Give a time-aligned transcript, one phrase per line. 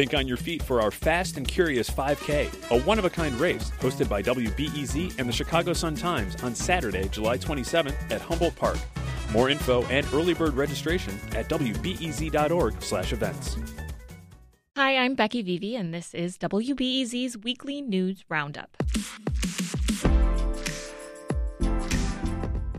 [0.00, 3.38] Think on your feet for our Fast and Curious 5K, a one of a kind
[3.38, 8.56] race hosted by WBEZ and the Chicago Sun Times on Saturday, July 27th at Humboldt
[8.56, 8.78] Park.
[9.30, 13.56] More info and early bird registration at wbez.org/events.
[14.74, 18.78] Hi, I'm Becky Vevea, and this is WBEZ's weekly news roundup.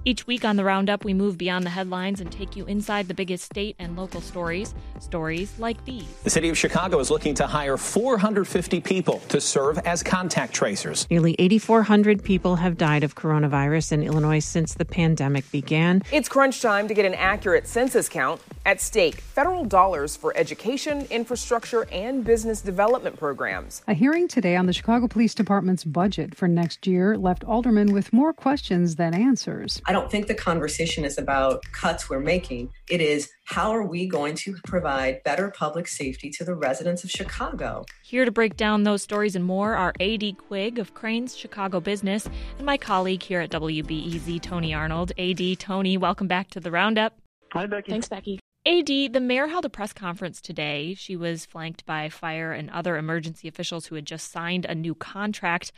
[0.03, 3.13] Each week on the Roundup, we move beyond the headlines and take you inside the
[3.13, 4.73] biggest state and local stories.
[4.99, 6.07] Stories like these.
[6.23, 11.05] The city of Chicago is looking to hire 450 people to serve as contact tracers.
[11.11, 16.01] Nearly 8,400 people have died of coronavirus in Illinois since the pandemic began.
[16.11, 18.41] It's crunch time to get an accurate census count.
[18.63, 23.81] At stake, federal dollars for education, infrastructure, and business development programs.
[23.87, 28.13] A hearing today on the Chicago Police Department's budget for next year left aldermen with
[28.13, 29.81] more questions than answers.
[29.91, 32.71] I don't think the conversation is about cuts we're making.
[32.89, 37.11] It is how are we going to provide better public safety to the residents of
[37.11, 37.83] Chicago?
[38.01, 40.31] Here to break down those stories and more are A.D.
[40.47, 45.11] Quig of Crain's Chicago Business and my colleague here at WBEZ, Tony Arnold.
[45.17, 45.57] A.D.
[45.57, 47.17] Tony, welcome back to the Roundup.
[47.51, 47.91] Hi, Becky.
[47.91, 48.39] Thanks, Becky.
[48.65, 50.93] AD, the mayor held a press conference today.
[50.93, 54.95] She was flanked by fire and other emergency officials who had just signed a new
[54.95, 55.73] contract.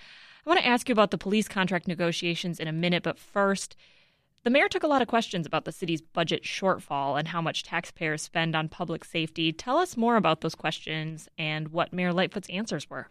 [0.45, 3.75] I want to ask you about the police contract negotiations in a minute, but first,
[4.43, 7.63] the mayor took a lot of questions about the city's budget shortfall and how much
[7.63, 9.53] taxpayers spend on public safety.
[9.53, 13.07] Tell us more about those questions and what Mayor Lightfoot's answers were.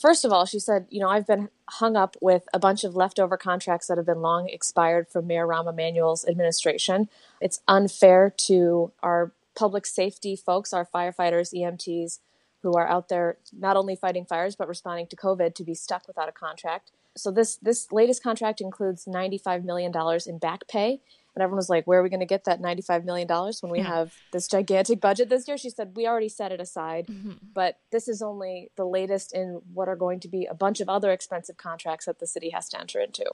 [0.00, 2.96] First of all, she said, You know, I've been hung up with a bunch of
[2.96, 7.08] leftover contracts that have been long expired from Mayor Rahm Emanuel's administration.
[7.40, 12.20] It's unfair to our public safety folks, our firefighters, EMTs,
[12.62, 16.08] who are out there not only fighting fires but responding to COVID to be stuck
[16.08, 20.66] without a contract so this this latest contract includes ninety five million dollars in back
[20.68, 21.00] pay,
[21.34, 23.62] and everyone was like, "Where are we going to get that ninety five million dollars
[23.62, 23.88] when we yeah.
[23.88, 27.32] have this gigantic budget this year?" She said, "We already set it aside, mm-hmm.
[27.54, 30.88] but this is only the latest in what are going to be a bunch of
[30.88, 33.24] other expensive contracts that the city has to enter into."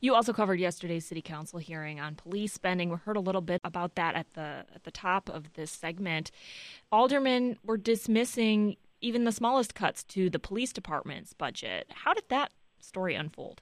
[0.00, 2.90] You also covered yesterday's city council hearing on police spending.
[2.90, 6.30] We heard a little bit about that at the at the top of this segment.
[6.92, 11.86] Aldermen were dismissing even the smallest cuts to the police department's budget.
[11.90, 12.52] How did that
[12.84, 13.60] story unfold?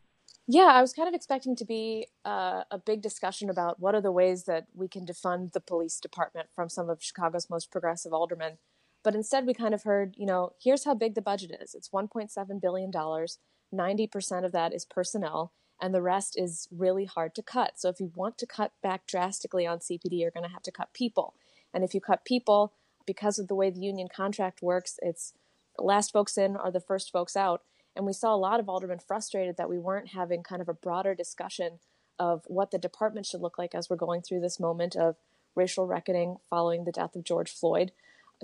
[0.51, 4.01] Yeah, I was kind of expecting to be uh, a big discussion about what are
[4.01, 8.15] the ways that we can defund the police department from some of Chicago's most progressive
[8.15, 8.57] aldermen.
[9.05, 11.91] But instead, we kind of heard, you know, here's how big the budget is it's
[11.91, 12.91] $1.7 billion.
[12.91, 17.79] 90% of that is personnel, and the rest is really hard to cut.
[17.79, 20.73] So if you want to cut back drastically on CPD, you're going to have to
[20.73, 21.35] cut people.
[21.75, 22.73] And if you cut people,
[23.07, 25.35] because of the way the union contract works, it's
[25.79, 27.63] last folks in are the first folks out.
[27.99, 30.75] And we saw a lot of aldermen frustrated that we weren't having kind of a
[30.75, 31.81] broader discussion
[32.17, 35.17] of what the department should look like as we're going through this moment of
[35.57, 37.91] racial reckoning following the death of George Floyd.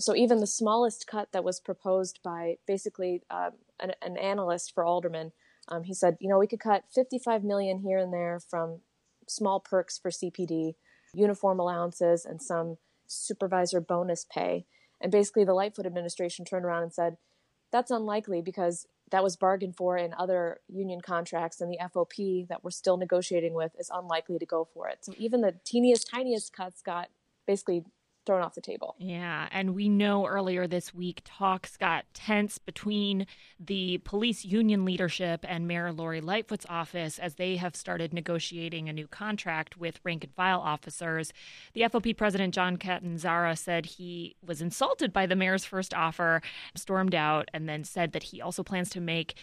[0.00, 4.84] So even the smallest cut that was proposed by basically um, an, an, analyst for
[4.84, 5.30] aldermen,
[5.68, 8.80] um, he said, you know, we could cut 55 million here and there from
[9.28, 10.74] small perks for CPD,
[11.14, 14.66] uniform allowances, and some supervisor bonus pay.
[15.00, 17.18] And basically, the Lightfoot administration turned around and said,
[17.70, 22.64] that's unlikely because that was bargained for in other union contracts, and the FOP that
[22.64, 25.04] we're still negotiating with is unlikely to go for it.
[25.04, 27.08] So even the teeniest, tiniest cuts got
[27.46, 27.84] basically
[28.24, 28.94] thrown off the table.
[28.98, 33.26] Yeah, and we know earlier this week talks got tense between
[33.58, 38.92] the police union leadership and Mayor Lori Lightfoot's office as they have started negotiating a
[38.92, 41.32] new contract with rank and file officers.
[41.74, 46.42] The FOP president John Catanzara said he was insulted by the mayor's first offer,
[46.74, 49.34] stormed out, and then said that he also plans to make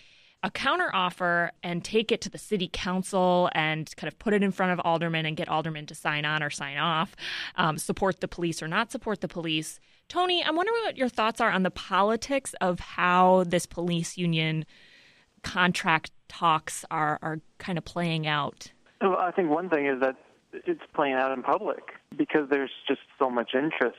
[0.44, 4.42] a counter offer and take it to the city council and kind of put it
[4.42, 7.16] in front of aldermen and get aldermen to sign on or sign off,
[7.56, 9.80] um, support the police or not support the police.
[10.08, 14.66] Tony, I'm wondering what your thoughts are on the politics of how this police union
[15.44, 18.72] contract talks are, are kind of playing out.
[19.00, 20.16] Well, I think one thing is that
[20.54, 23.98] it's playing out in public because there's just so much interest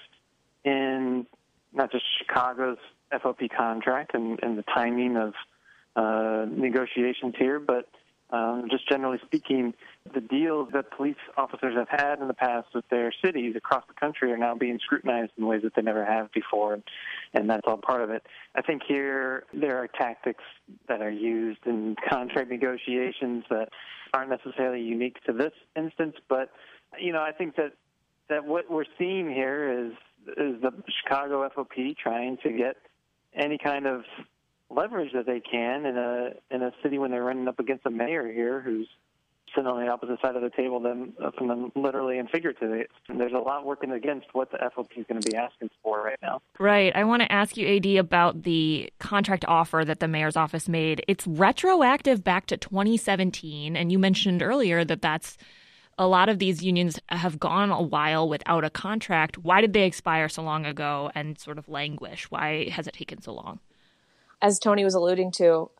[0.64, 1.26] in
[1.72, 2.78] not just Chicago's
[3.12, 5.34] FOP contract and, and the timing of
[5.96, 7.88] uh, negotiations here, but
[8.32, 9.74] um, just generally speaking,
[10.14, 13.94] the deals that police officers have had in the past with their cities across the
[13.94, 16.78] country are now being scrutinized in ways that they never have before,
[17.34, 18.22] and that's all part of it.
[18.54, 20.44] I think here there are tactics
[20.88, 23.68] that are used in contract negotiations that
[24.14, 26.50] aren't necessarily unique to this instance, but
[26.98, 27.72] you know I think that
[28.30, 29.92] that what we're seeing here is
[30.38, 30.72] is the
[31.02, 32.76] Chicago FOP trying to get
[33.34, 34.04] any kind of
[34.74, 37.90] leverage that they can in a in a city when they're running up against a
[37.90, 38.88] mayor here who's
[39.54, 42.84] sitting on the opposite side of the table than uh, from them literally and figuratively.
[43.08, 46.18] There's a lot working against what the FOP is going to be asking for right
[46.22, 46.40] now.
[46.58, 46.94] Right.
[46.94, 51.04] I want to ask you, AD, about the contract offer that the mayor's office made.
[51.06, 55.36] It's retroactive back to 2017, and you mentioned earlier that that's
[55.98, 59.38] a lot of these unions have gone a while without a contract.
[59.38, 62.30] Why did they expire so long ago and sort of languish?
[62.30, 63.60] Why has it taken so long?
[64.42, 65.70] As Tony was alluding to,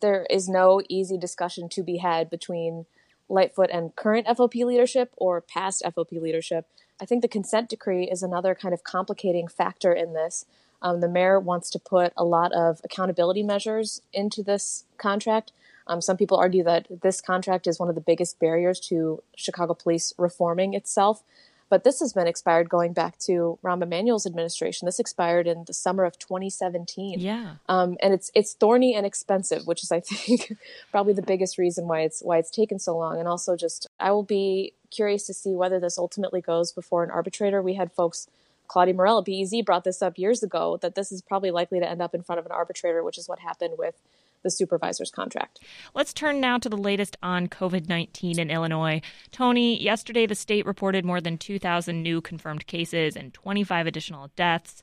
[0.00, 2.86] there is no easy discussion to be had between
[3.28, 6.66] Lightfoot and current FOP leadership or past FOP leadership.
[7.00, 10.44] I think the consent decree is another kind of complicating factor in this.
[10.82, 15.52] Um, the mayor wants to put a lot of accountability measures into this contract.
[15.86, 19.74] Um, some people argue that this contract is one of the biggest barriers to Chicago
[19.74, 21.22] police reforming itself.
[21.70, 24.86] But this has been expired going back to Rahm Emanuel's administration.
[24.86, 27.20] This expired in the summer of 2017.
[27.20, 27.54] Yeah.
[27.68, 30.58] Um, and it's it's thorny and expensive, which is I think
[30.90, 33.18] probably the biggest reason why it's why it's taken so long.
[33.18, 37.10] And also just I will be curious to see whether this ultimately goes before an
[37.10, 37.62] arbitrator.
[37.62, 38.26] We had folks
[38.66, 41.88] Claudia Morell at BEZ brought this up years ago that this is probably likely to
[41.88, 43.94] end up in front of an arbitrator, which is what happened with
[44.42, 45.60] the supervisor's contract.
[45.94, 49.00] Let's turn now to the latest on COVID 19 in Illinois.
[49.30, 54.82] Tony, yesterday the state reported more than 2,000 new confirmed cases and 25 additional deaths.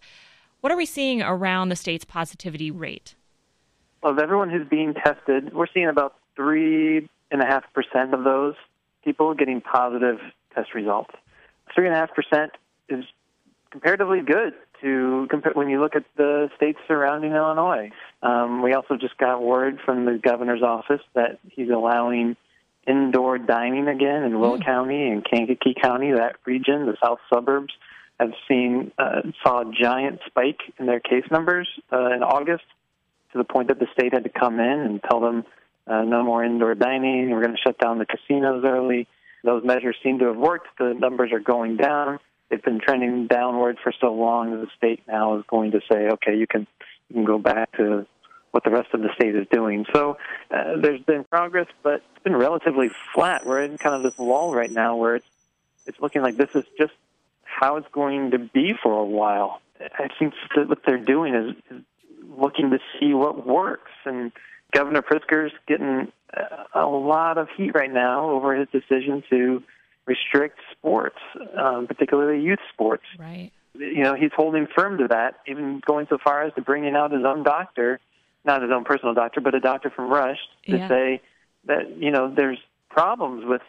[0.62, 3.16] What are we seeing around the state's positivity rate?
[4.04, 8.56] Of everyone who's being tested, we're seeing about 3.5% of those
[9.04, 10.18] people getting positive
[10.54, 11.14] test results.
[11.78, 12.50] 3.5%
[12.90, 13.06] is
[13.72, 17.92] comparatively good to compare when you look at the states surrounding Illinois.
[18.22, 22.36] Um, we also just got word from the governor's office that he's allowing
[22.88, 24.66] indoor dining again in Will mm.
[24.66, 26.14] County and Kankakee County.
[26.14, 27.74] That region, the south suburbs,
[28.20, 32.64] have seen uh, saw a giant spike in their case numbers uh, in August
[33.32, 35.46] to the point that the state had to come in and tell them
[35.86, 37.30] uh, no more indoor dining.
[37.30, 39.08] We're going to shut down the casinos early.
[39.44, 40.68] Those measures seem to have worked.
[40.80, 45.02] The numbers are going down they've been trending downward for so long that the state
[45.08, 46.68] now is going to say, okay, you can
[47.10, 48.06] you can go back to
[48.52, 49.86] what the rest of the state is doing.
[49.94, 50.18] So
[50.52, 53.46] uh, there's been progress, but it's been relatively flat.
[53.46, 55.28] We're in kind of this lull right now where it's
[55.86, 56.94] it's looking like this is just
[57.44, 59.62] how it's going to be for a while.
[59.80, 61.84] I think that what they're doing is, is
[62.38, 64.32] looking to see what works, and
[64.72, 66.12] Governor Pritzker's getting
[66.74, 69.64] a lot of heat right now over his decision to
[70.06, 71.18] restrict sports,
[71.58, 73.04] um, particularly youth sports.
[73.18, 73.52] Right.
[73.74, 77.12] You know, he's holding firm to that, even going so far as to bringing out
[77.12, 78.00] his own doctor,
[78.44, 80.88] not his own personal doctor, but a doctor from Rush, to yeah.
[80.88, 81.22] say
[81.66, 82.58] that you know there's
[82.90, 83.62] problems with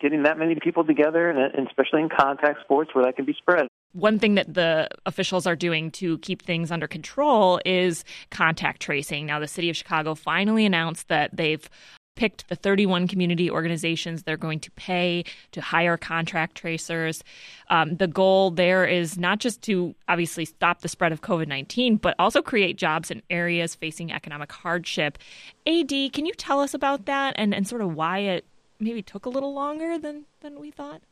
[0.00, 3.66] getting that many people together, and especially in contact sports where that can be spread.
[3.92, 9.24] One thing that the officials are doing to keep things under control is contact tracing.
[9.24, 11.68] Now, the city of Chicago finally announced that they've
[12.16, 17.22] picked the 31 community organizations they're going to pay to hire contract tracers.
[17.70, 21.96] Um, the goal there is not just to obviously stop the spread of COVID 19,
[21.96, 25.18] but also create jobs in areas facing economic hardship.
[25.66, 28.44] AD, can you tell us about that and, and sort of why it
[28.80, 31.02] maybe took a little longer than, than we thought?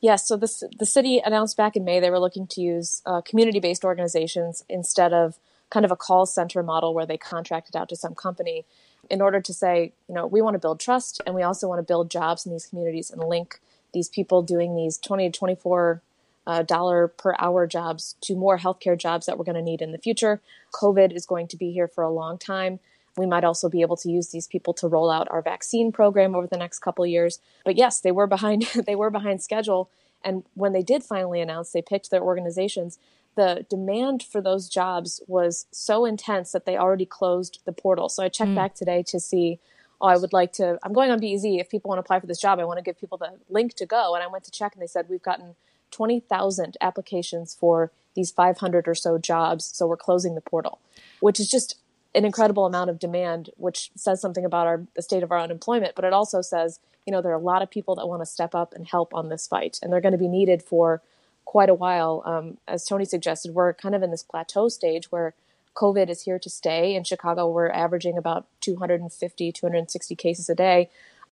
[0.00, 3.20] Yes, so this, the city announced back in May they were looking to use uh,
[3.20, 5.38] community based organizations instead of
[5.70, 8.64] kind of a call center model where they contracted out to some company
[9.10, 11.78] in order to say, you know, we want to build trust and we also want
[11.78, 13.60] to build jobs in these communities and link
[13.92, 16.02] these people doing these 20 to 24
[16.46, 19.92] uh, dollar per hour jobs to more healthcare jobs that we're going to need in
[19.92, 20.40] the future.
[20.72, 22.80] COVID is going to be here for a long time.
[23.16, 26.34] We might also be able to use these people to roll out our vaccine program
[26.34, 27.40] over the next couple years.
[27.64, 29.90] But yes, they were behind they were behind schedule
[30.24, 32.98] and when they did finally announce they picked their organizations,
[33.38, 38.08] the demand for those jobs was so intense that they already closed the portal.
[38.08, 38.56] So I checked mm.
[38.56, 39.60] back today to see,
[40.00, 41.44] oh, I would like to, I'm going on BEZ.
[41.60, 43.74] If people want to apply for this job, I want to give people the link
[43.74, 44.16] to go.
[44.16, 45.54] And I went to check and they said, we've gotten
[45.92, 49.70] 20,000 applications for these 500 or so jobs.
[49.72, 50.80] So we're closing the portal,
[51.20, 51.76] which is just
[52.16, 55.94] an incredible amount of demand, which says something about our, the state of our unemployment.
[55.94, 58.26] But it also says, you know, there are a lot of people that want to
[58.26, 61.02] step up and help on this fight, and they're going to be needed for
[61.48, 62.22] quite a while.
[62.26, 65.32] Um, as Tony suggested, we're kind of in this plateau stage where
[65.74, 66.94] COVID is here to stay.
[66.94, 70.90] In Chicago, we're averaging about 250, 260 cases a day.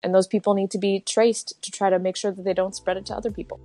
[0.01, 2.75] And those people need to be traced to try to make sure that they don't
[2.75, 3.59] spread it to other people.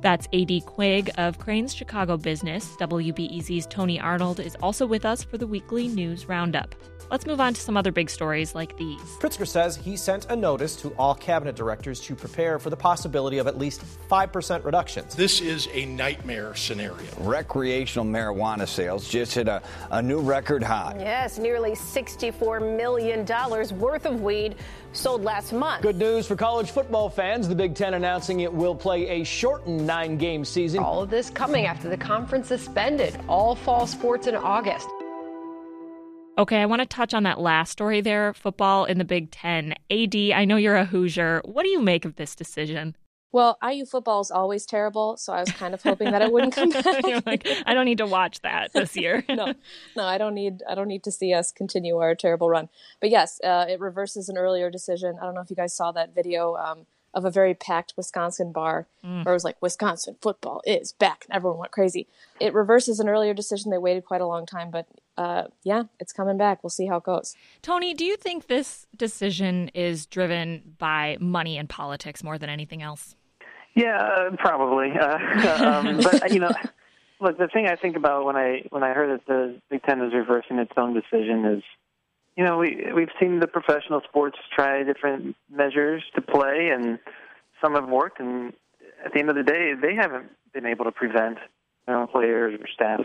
[0.00, 2.76] That's AD Quig of Crain's Chicago Business.
[2.76, 6.74] WBEZ's Tony Arnold is also with us for the weekly news roundup.
[7.10, 9.00] Let's move on to some other big stories like these.
[9.18, 13.38] Pritzker says he sent a notice to all cabinet directors to prepare for the possibility
[13.38, 15.16] of at least 5% reductions.
[15.16, 17.10] This is a nightmare scenario.
[17.18, 20.94] Recreational marijuana sales just hit a, a new record high.
[21.00, 23.26] Yes, nearly $64 million
[23.76, 24.54] worth of weed
[24.92, 25.82] sold last month.
[25.82, 27.48] Good news for college football fans.
[27.48, 30.80] The Big Ten announcing it will play a shortened nine game season.
[30.80, 34.88] All of this coming after the conference suspended all fall sports in August.
[36.38, 39.74] Okay, I want to touch on that last story there football in the Big Ten.
[39.90, 41.42] AD, I know you're a Hoosier.
[41.44, 42.96] What do you make of this decision?
[43.32, 46.54] Well, IU football is always terrible, so I was kind of hoping that it wouldn't
[46.54, 47.26] come back.
[47.26, 49.24] like, I don't need to watch that this year.
[49.28, 49.54] no,
[49.96, 50.62] no, I don't need.
[50.68, 52.68] I don't need to see us continue our terrible run.
[53.00, 55.16] But yes, uh, it reverses an earlier decision.
[55.20, 56.56] I don't know if you guys saw that video.
[56.56, 59.24] Um, of a very packed Wisconsin bar mm.
[59.24, 62.06] where it was like Wisconsin football is back and everyone went crazy.
[62.38, 63.70] It reverses an earlier decision.
[63.70, 66.62] They waited quite a long time, but uh, yeah, it's coming back.
[66.62, 67.34] We'll see how it goes.
[67.62, 72.80] Tony, do you think this decision is driven by money and politics more than anything
[72.80, 73.16] else?
[73.74, 74.92] Yeah, uh, probably.
[74.98, 76.50] Uh, um, but you know,
[77.20, 80.00] look, the thing I think about when I when I heard that the Big Ten
[80.02, 81.62] is reversing its own decision is
[82.36, 86.98] you know, we we've seen the professional sports try different measures to play, and
[87.62, 88.20] some have worked.
[88.20, 88.52] And
[89.04, 91.38] at the end of the day, they haven't been able to prevent
[91.86, 93.00] their own players or staff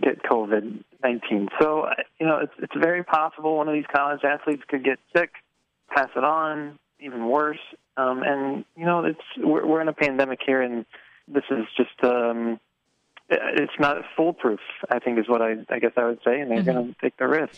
[0.00, 1.48] get COVID nineteen.
[1.60, 1.88] So
[2.20, 5.32] you know, it's it's very possible one of these college athletes could get sick,
[5.92, 7.58] pass it on, even worse.
[7.96, 10.86] Um, and you know, it's we're, we're in a pandemic here, and
[11.28, 12.58] this is just um,
[13.28, 14.60] it's not foolproof.
[14.90, 16.70] I think is what I I guess I would say, and they're mm-hmm.
[16.70, 17.56] going to take the risk.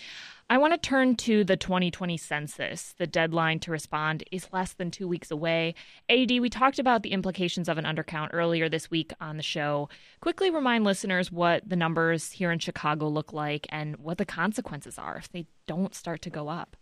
[0.50, 2.94] I want to turn to the 2020 census.
[2.98, 5.74] The deadline to respond is less than two weeks away.
[6.10, 9.88] AD, we talked about the implications of an undercount earlier this week on the show.
[10.20, 14.98] Quickly remind listeners what the numbers here in Chicago look like and what the consequences
[14.98, 16.76] are if they don't start to go up.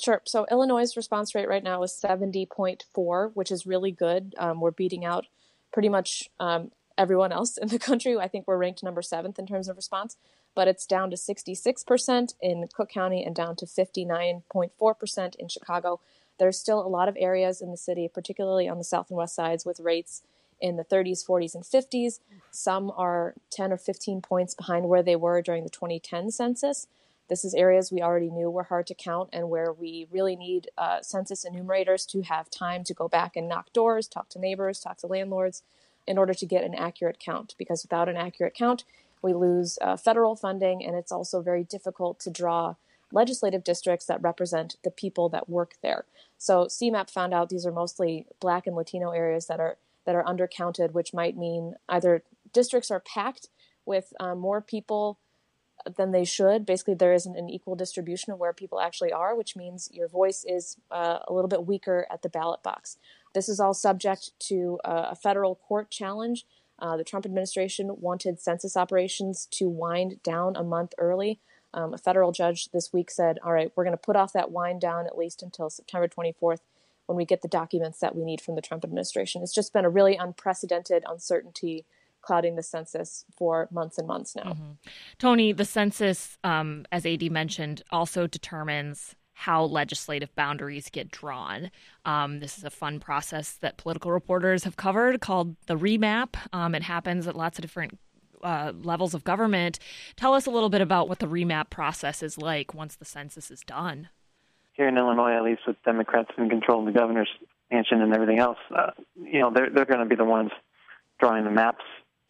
[0.00, 0.22] Sure.
[0.24, 4.34] So Illinois' response rate right now is 70.4, which is really good.
[4.38, 5.26] Um, we're beating out
[5.72, 8.18] pretty much um, everyone else in the country.
[8.18, 10.16] I think we're ranked number seventh in terms of response
[10.54, 16.00] but it's down to 66% in Cook County and down to 59.4% in Chicago.
[16.38, 19.34] There's still a lot of areas in the city, particularly on the south and west
[19.34, 20.22] sides, with rates
[20.60, 22.20] in the 30s, 40s, and 50s.
[22.50, 26.86] Some are 10 or 15 points behind where they were during the 2010 census.
[27.28, 30.68] This is areas we already knew were hard to count and where we really need
[30.76, 34.80] uh, census enumerators to have time to go back and knock doors, talk to neighbors,
[34.80, 35.62] talk to landlords
[36.06, 37.54] in order to get an accurate count.
[37.56, 38.84] Because without an accurate count,
[39.22, 42.74] we lose uh, federal funding, and it's also very difficult to draw
[43.10, 46.04] legislative districts that represent the people that work there.
[46.36, 50.24] So CMAP found out these are mostly Black and Latino areas that are that are
[50.24, 53.48] undercounted, which might mean either districts are packed
[53.86, 55.18] with um, more people
[55.96, 56.64] than they should.
[56.64, 60.44] Basically, there isn't an equal distribution of where people actually are, which means your voice
[60.46, 62.96] is uh, a little bit weaker at the ballot box.
[63.34, 66.46] This is all subject to uh, a federal court challenge
[66.78, 71.38] uh, the Trump administration wanted census operations to wind down a month early.
[71.72, 74.50] Um, a federal judge this week said, all right, we're going to put off that
[74.50, 76.60] wind down at least until September 24th
[77.06, 79.42] when we get the documents that we need from the Trump administration.
[79.42, 81.84] It's just been a really unprecedented uncertainty
[82.24, 84.52] clouding the census for months and months now.
[84.52, 84.72] Mm-hmm.
[85.18, 91.70] Tony, the census, um, as AD mentioned, also determines how legislative boundaries get drawn.
[92.04, 96.36] Um, this is a fun process that political reporters have covered called the remap.
[96.52, 97.98] Um, it happens at lots of different
[98.42, 99.78] uh, levels of government.
[100.16, 103.50] Tell us a little bit about what the remap process is like once the census
[103.50, 104.08] is done.
[104.72, 107.30] Here in Illinois, at least with Democrats in control of the governor's
[107.70, 110.50] mansion and everything else, uh, you know, they're, they're going to be the ones
[111.20, 111.84] drawing the maps.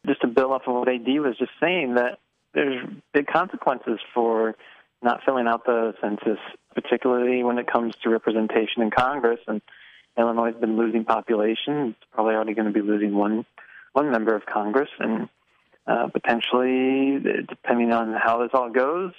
[0.07, 2.19] Just to build off of what AD was just saying, that
[2.53, 4.55] there's big consequences for
[5.03, 6.39] not filling out the census,
[6.75, 9.41] particularly when it comes to representation in Congress.
[9.47, 9.61] And
[10.19, 11.95] Illinois has been losing population.
[11.97, 13.45] It's probably already going to be losing one
[13.93, 15.29] one member of Congress, and
[15.87, 19.13] uh, potentially, depending on how this all goes,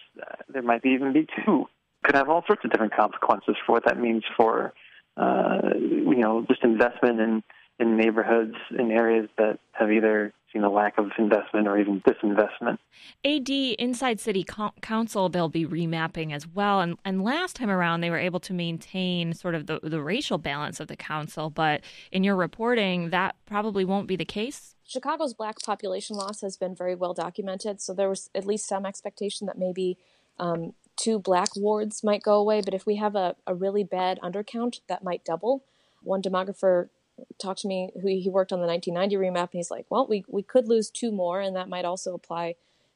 [0.50, 1.68] there might even be two.
[2.04, 4.74] Could have all sorts of different consequences for what that means for,
[5.16, 7.44] uh, you know, just investment in
[7.78, 12.78] in neighborhoods in areas that have either seen a lack of investment or even disinvestment.
[13.26, 14.46] AD inside City
[14.82, 16.80] Council, they'll be remapping as well.
[16.80, 20.38] And, and last time around, they were able to maintain sort of the, the racial
[20.38, 21.50] balance of the council.
[21.50, 21.82] But
[22.12, 24.76] in your reporting, that probably won't be the case.
[24.88, 27.82] Chicago's black population loss has been very well documented.
[27.82, 29.98] So there was at least some expectation that maybe
[30.40, 32.62] um, two black wards might go away.
[32.62, 35.64] But if we have a, a really bad undercount, that might double.
[36.02, 36.90] One demographer
[37.38, 40.26] talked to me who he worked on the 1990 remap and he's like well we,
[40.28, 42.56] we could lose two more and that might also apply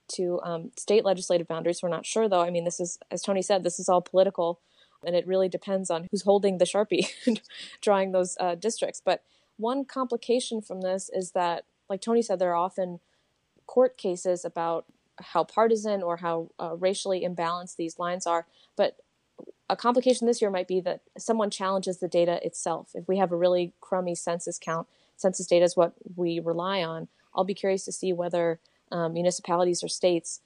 [0.10, 1.84] to um, state legislative boundaries.
[1.84, 2.42] We're not sure though.
[2.42, 4.60] I mean this is as tony said this is all political
[5.06, 7.08] and it really depends on who's holding the sharpie
[7.82, 9.02] drawing those uh, districts.
[9.04, 9.24] But
[9.58, 13.00] one complication from this is that like tony said there are often
[13.68, 14.86] court cases about
[15.22, 18.48] how partisan or how uh, racially imbalanced these lines are.
[18.76, 18.98] But
[19.70, 22.92] a complication this year might be that someone challenges the data itself.
[22.96, 27.08] If we have a really crummy census count, census data is what we rely on.
[27.36, 28.60] I'll be curious to see whether
[28.92, 30.42] um, municipalities or states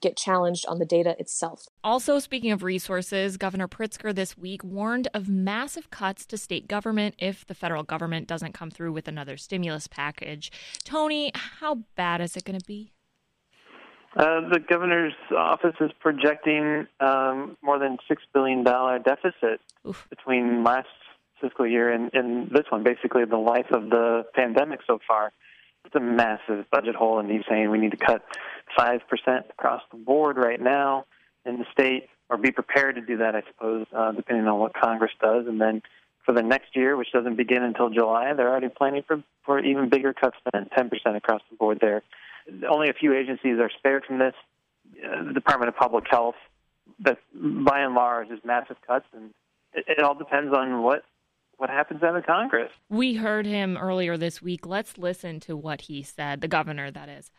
[0.00, 1.66] get challenged on the data itself.
[1.82, 7.16] Also, speaking of resources, Governor Pritzker this week warned of massive cuts to state government
[7.18, 10.52] if the federal government doesn't come through with another stimulus package.
[10.84, 12.92] Tony, how bad is it going to be?
[14.16, 20.06] Uh, the governor's office is projecting um, more than six billion dollar deficit Oof.
[20.10, 20.88] between last
[21.40, 22.82] fiscal year and, and this one.
[22.82, 25.32] Basically, the life of the pandemic so far.
[25.84, 28.22] It's a massive budget hole, and he's saying we need to cut
[28.76, 31.06] five percent across the board right now
[31.46, 34.74] in the state, or be prepared to do that, I suppose, uh, depending on what
[34.74, 35.82] Congress does, and then
[36.26, 39.88] for the next year, which doesn't begin until July, they're already planning for for even
[39.88, 42.02] bigger cuts than ten percent across the board there
[42.68, 44.34] only a few agencies are spared from this.
[45.04, 46.34] Uh, the Department of Public Health,
[46.98, 49.30] but by and large, is massive cuts, and
[49.72, 51.04] it, it all depends on what
[51.56, 52.72] what happens out of Congress.
[52.88, 54.66] We heard him earlier this week.
[54.66, 56.40] Let's listen to what he said.
[56.40, 57.30] The governor, that is.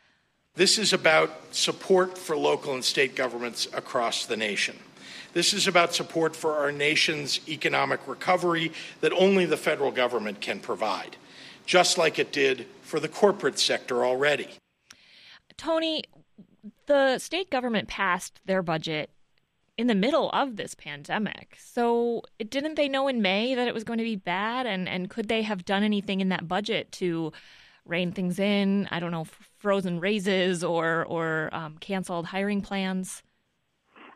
[0.53, 4.77] This is about support for local and state governments across the nation.
[5.33, 10.59] This is about support for our nation's economic recovery that only the federal government can
[10.59, 11.15] provide,
[11.65, 14.49] just like it did for the corporate sector already.
[15.61, 16.03] Tony,
[16.87, 19.11] the state government passed their budget
[19.77, 21.55] in the middle of this pandemic.
[21.59, 24.65] So didn't they know in May that it was going to be bad?
[24.65, 27.31] And, and could they have done anything in that budget to
[27.85, 28.87] rein things in?
[28.89, 29.27] I don't know,
[29.59, 33.21] frozen raises or, or um, canceled hiring plans?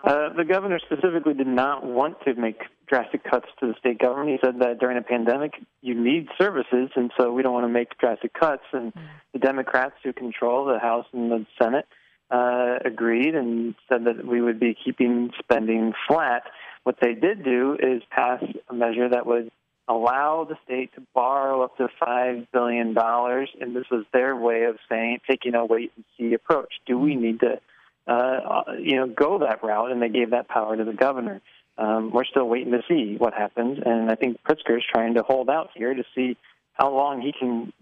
[0.03, 4.29] Uh, the governor specifically did not want to make drastic cuts to the state government.
[4.29, 7.71] He said that during a pandemic, you need services, and so we don't want to
[7.71, 8.63] make drastic cuts.
[8.73, 9.01] And mm.
[9.33, 11.87] the Democrats who control the House and the Senate
[12.31, 16.43] uh, agreed and said that we would be keeping spending flat.
[16.83, 19.51] What they did do is pass a measure that would
[19.87, 24.63] allow the state to borrow up to five billion dollars, and this was their way
[24.63, 26.73] of saying taking a wait and see approach.
[26.87, 27.59] Do we need to
[28.07, 31.41] uh, you know, go that route, and they gave that power to the governor.
[31.77, 35.23] Um, we're still waiting to see what happens, and I think Pritzker is trying to
[35.23, 36.37] hold out here to see
[36.73, 37.73] how long he can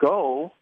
[0.00, 0.52] go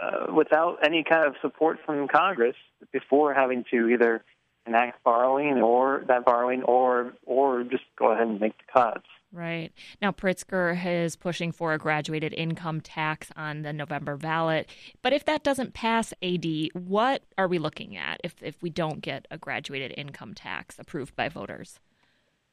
[0.00, 2.56] uh, without any kind of support from Congress
[2.92, 4.22] before having to either
[4.66, 9.06] enact borrowing or that borrowing or or just go ahead and make the cuts.
[9.32, 9.72] Right.
[10.00, 14.70] Now, Pritzker is pushing for a graduated income tax on the November ballot.
[15.02, 19.00] But if that doesn't pass AD, what are we looking at if, if we don't
[19.00, 21.80] get a graduated income tax approved by voters?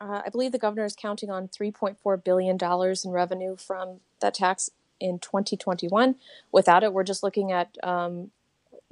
[0.04, 4.70] Uh, I believe the governor is counting on $3.4 billion in revenue from that tax
[5.00, 6.16] in 2021.
[6.52, 8.32] Without it, we're just looking at um,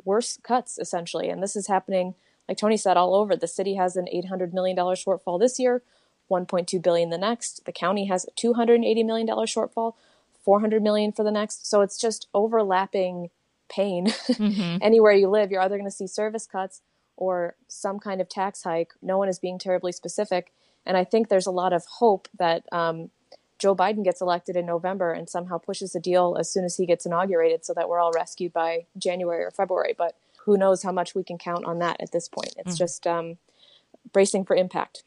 [0.05, 1.27] worse cuts, essentially.
[1.27, 2.15] And this is happening,
[2.47, 3.35] like Tony said, all over.
[3.35, 5.81] The city has an $800 million shortfall this year
[6.29, 7.65] 1.2 billion the next.
[7.65, 9.95] The county has a 280 million dollar shortfall,
[10.45, 11.69] 400 million for the next.
[11.69, 13.31] So it's just overlapping
[13.69, 14.07] pain.
[14.07, 14.77] Mm-hmm.
[14.81, 16.81] Anywhere you live, you're either going to see service cuts
[17.17, 18.93] or some kind of tax hike.
[19.01, 20.53] No one is being terribly specific,
[20.85, 23.09] and I think there's a lot of hope that um,
[23.59, 26.85] Joe Biden gets elected in November and somehow pushes the deal as soon as he
[26.85, 29.93] gets inaugurated, so that we're all rescued by January or February.
[29.97, 30.15] But
[30.45, 32.55] who knows how much we can count on that at this point?
[32.57, 32.77] It's mm-hmm.
[32.77, 33.37] just um,
[34.11, 35.03] bracing for impact.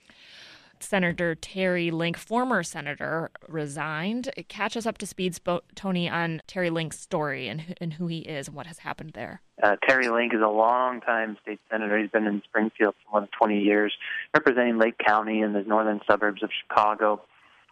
[0.85, 4.31] Senator Terry Link, former senator, resigned.
[4.49, 5.38] Catch us up to speed,
[5.75, 9.40] Tony, on Terry Link's story and, and who he is and what has happened there.
[9.62, 11.99] Uh, Terry Link is a long-time state senator.
[11.99, 13.92] He's been in Springfield for more than 20 years,
[14.35, 17.23] representing Lake County in the northern suburbs of Chicago.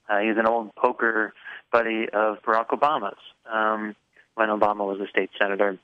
[0.09, 1.35] Uh, he's an old poker
[1.70, 3.18] buddy of Barack Obama's
[3.53, 3.94] um,
[4.35, 5.79] when Obama was a state senator.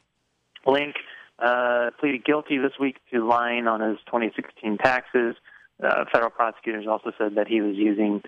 [0.66, 0.96] Link
[1.38, 5.36] uh, pleaded guilty this week to lying on his 2016 taxes.
[5.82, 8.22] Uh, federal prosecutors also said that he was using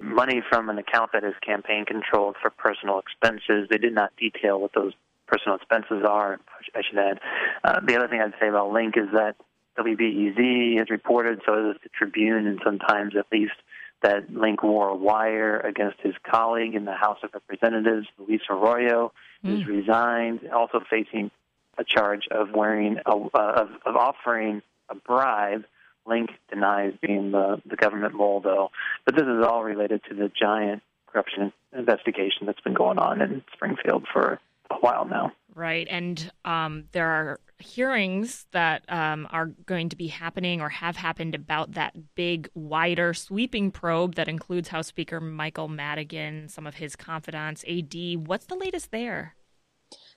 [0.00, 3.68] money from an account that his campaign controlled for personal expenses.
[3.68, 4.92] They did not detail what those
[5.26, 6.38] personal expenses are,
[6.74, 7.20] I should add.
[7.64, 9.36] Uh, the other thing I'd say about Link is that
[9.78, 13.54] WBEZ has reported, so has the Tribune, and sometimes at least,
[14.02, 19.12] that Link wore a wire against his colleague in the House of Representatives, Luis Arroyo,
[19.44, 19.48] mm.
[19.48, 21.30] who's resigned, also facing
[21.78, 25.64] a charge of wearing a, uh, of, of offering a bribe
[26.06, 28.70] Link denies being the, the government mole, though.
[29.04, 33.42] But this is all related to the giant corruption investigation that's been going on in
[33.52, 35.32] Springfield for a while now.
[35.54, 35.86] Right.
[35.90, 41.34] And um, there are hearings that um, are going to be happening or have happened
[41.34, 46.96] about that big, wider, sweeping probe that includes House Speaker Michael Madigan, some of his
[46.96, 48.26] confidants, AD.
[48.26, 49.34] What's the latest there?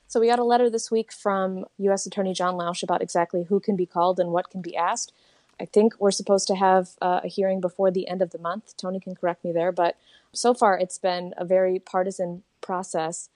[0.08, 2.06] So we got a letter this week from U.S.
[2.06, 5.12] Attorney John Lausch about exactly who can be called and what can be asked.
[5.60, 8.76] I think we're supposed to have uh, a hearing before the end of the month.
[8.78, 9.98] Tony can correct me there, but
[10.34, 13.30] so far it's been a very partisan process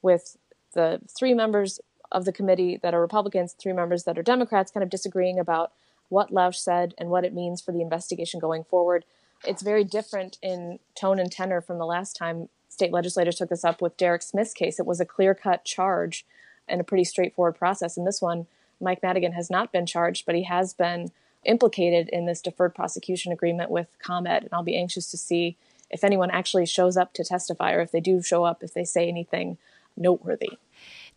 [0.00, 0.38] with
[0.72, 4.82] the three members of the committee that are Republicans, three members that are Democrats, kind
[4.82, 5.72] of disagreeing about
[6.08, 9.04] what Lausch said and what it means for the investigation going forward.
[9.46, 13.64] It's very different in tone and tenor from the last time state legislators took this
[13.64, 14.78] up with Derek Smith's case.
[14.78, 16.24] It was a clear cut charge
[16.66, 17.96] and a pretty straightforward process.
[17.96, 18.46] In this one,
[18.80, 21.10] Mike Madigan has not been charged, but he has been
[21.48, 24.44] implicated in this deferred prosecution agreement with ComEd.
[24.44, 25.56] And I'll be anxious to see
[25.90, 28.84] if anyone actually shows up to testify or if they do show up, if they
[28.84, 29.58] say anything
[29.96, 30.52] noteworthy.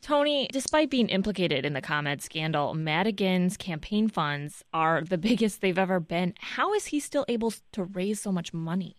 [0.01, 5.77] Tony, despite being implicated in the ComEd scandal, Madigan's campaign funds are the biggest they've
[5.77, 6.33] ever been.
[6.39, 8.95] How is he still able to raise so much money?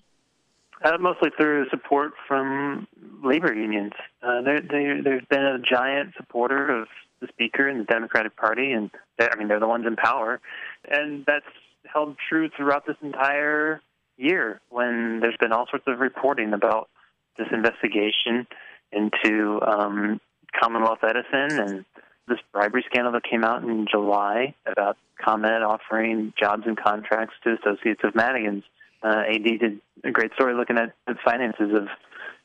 [0.84, 2.86] Uh, mostly through support from
[3.24, 3.92] labor unions.
[4.22, 6.88] Uh, there, there's been a giant supporter of
[7.22, 10.40] the speaker in the Democratic Party, and I mean they're the ones in power,
[10.86, 11.46] and that's
[11.90, 13.80] held true throughout this entire
[14.18, 14.60] year.
[14.68, 16.90] When there's been all sorts of reporting about
[17.38, 18.46] this investigation
[18.92, 20.20] into um,
[20.60, 21.84] Commonwealth Edison and
[22.28, 27.54] this bribery scandal that came out in July about ComEd offering jobs and contracts to
[27.54, 28.64] associates of Madigan's.
[29.02, 31.88] Uh, AD did a great story looking at the finances of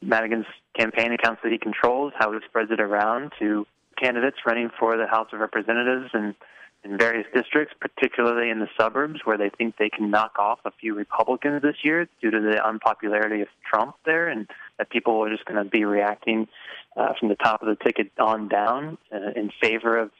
[0.01, 0.45] Madigan's
[0.77, 3.65] campaign accounts that he controls, how he spreads it around to
[4.01, 6.35] candidates running for the House of Representatives and
[6.83, 10.71] in various districts, particularly in the suburbs where they think they can knock off a
[10.79, 15.29] few Republicans this year due to the unpopularity of Trump there, and that people are
[15.29, 16.47] just going to be reacting
[16.95, 20.11] uh, from the top of the ticket on down uh, in favor of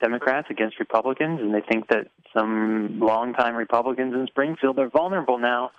[0.00, 5.70] Democrats against Republicans, and they think that some longtime Republicans in Springfield are vulnerable now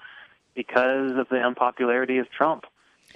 [0.56, 2.66] because of the unpopularity of Trump,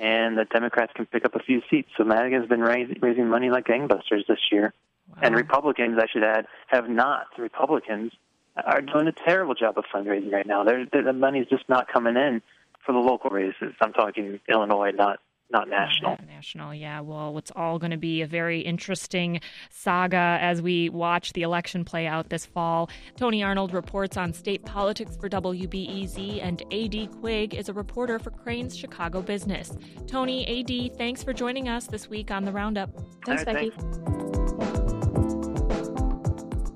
[0.01, 1.89] and the Democrats can pick up a few seats.
[1.95, 4.73] So Madigan's been raising, raising money like gangbusters this year.
[5.09, 5.19] Wow.
[5.21, 7.27] And Republicans, I should add, have not.
[7.37, 8.11] The Republicans
[8.55, 10.63] are doing a terrible job of fundraising right now.
[10.63, 12.41] They're, they're, the money's just not coming in
[12.83, 13.75] for the local races.
[13.79, 15.19] I'm talking Illinois, not
[15.51, 16.17] not national.
[16.27, 17.01] national, yeah.
[17.01, 21.85] Well, it's all going to be a very interesting saga as we watch the election
[21.85, 22.89] play out this fall.
[23.17, 28.31] Tony Arnold reports on state politics for WBEZ, and AD Quig is a reporter for
[28.31, 29.75] Crain's Chicago Business.
[30.07, 32.89] Tony, AD, thanks for joining us this week on the Roundup.
[33.25, 33.71] Thanks, right, Becky.
[33.71, 34.21] Thanks.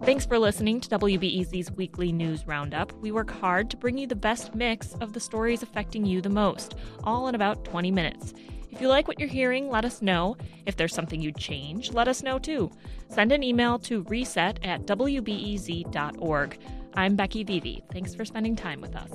[0.06, 2.94] Thanks for listening to WBEZ's weekly news roundup.
[3.02, 6.30] We work hard to bring you the best mix of the stories affecting you the
[6.30, 8.36] most, all in about 20 minutes.
[8.76, 10.36] If you like what you're hearing, let us know.
[10.66, 12.70] If there's something you'd change, let us know too.
[13.08, 16.60] Send an email to reset at WBEZ.org.
[16.94, 17.90] I'm Becky Vevea.
[17.94, 19.10] Thanks for spending time with us.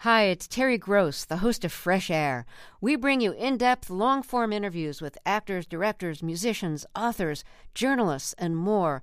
[0.00, 2.44] Hi, it's Terry Gross, the host of Fresh Air.
[2.82, 7.42] We bring you in depth, long form interviews with actors, directors, musicians, authors,
[7.74, 9.02] journalists, and more.